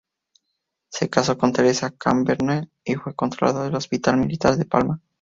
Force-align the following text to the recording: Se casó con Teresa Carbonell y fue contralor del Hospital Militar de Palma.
Se 0.89 1.11
casó 1.11 1.37
con 1.37 1.53
Teresa 1.53 1.91
Carbonell 1.91 2.71
y 2.83 2.95
fue 2.95 3.13
contralor 3.13 3.65
del 3.65 3.75
Hospital 3.75 4.17
Militar 4.17 4.55
de 4.57 4.65
Palma. 4.65 4.99